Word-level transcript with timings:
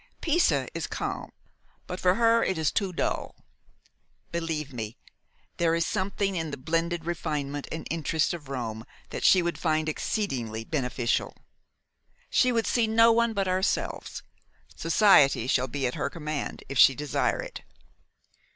Pisa 0.19 0.67
is 0.73 0.87
calm, 0.87 1.29
but 1.85 1.99
for 1.99 2.15
her 2.15 2.43
it 2.43 2.57
is 2.57 2.71
too 2.71 2.91
dull. 2.91 3.45
Believe 4.31 4.73
me, 4.73 4.97
there 5.57 5.75
is 5.75 5.85
something 5.85 6.35
in 6.35 6.49
the 6.49 6.57
blended 6.57 7.05
refinement 7.05 7.67
and 7.71 7.87
interest 7.91 8.33
of 8.33 8.49
Rome 8.49 8.83
that 9.11 9.23
she 9.23 9.43
would 9.43 9.59
find 9.59 9.87
exceedingly 9.87 10.63
beneficial. 10.63 11.37
She 12.31 12.51
would 12.51 12.65
see 12.65 12.87
no 12.87 13.11
one 13.11 13.33
but 13.33 13.47
ourselves; 13.47 14.23
society 14.75 15.45
shall 15.45 15.67
be 15.67 15.85
at 15.85 15.93
her 15.93 16.09
command 16.09 16.63
if 16.67 16.79
she 16.79 16.95
desire 16.95 17.39
it. 17.39 17.61